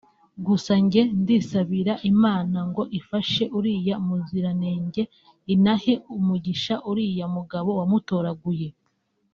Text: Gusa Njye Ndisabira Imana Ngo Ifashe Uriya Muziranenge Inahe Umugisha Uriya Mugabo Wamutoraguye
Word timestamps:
Gusa 0.45 0.73
Njye 0.83 1.01
Ndisabira 1.21 1.93
Imana 2.11 2.57
Ngo 2.69 2.83
Ifashe 2.99 3.43
Uriya 3.57 3.95
Muziranenge 4.05 5.01
Inahe 5.53 5.93
Umugisha 6.17 6.75
Uriya 6.89 7.25
Mugabo 7.35 7.69
Wamutoraguye 7.79 8.69